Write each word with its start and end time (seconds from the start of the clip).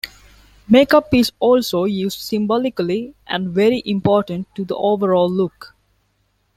Makeup 0.67 1.13
is 1.13 1.31
also 1.37 1.83
used 1.83 2.21
symbolically 2.21 3.13
and 3.27 3.51
very 3.53 3.83
important 3.85 4.47
to 4.55 4.65
the 4.65 4.75
overall 4.75 5.29
look. 5.29 5.75